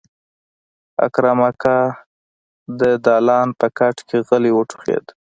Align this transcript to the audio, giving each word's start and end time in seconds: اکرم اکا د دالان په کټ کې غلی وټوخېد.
اکرم 1.05 1.39
اکا 1.49 1.77
د 2.79 2.81
دالان 3.05 3.47
په 3.59 3.67
کټ 3.77 3.97
کې 4.07 4.17
غلی 4.27 4.51
وټوخېد. 4.53 5.05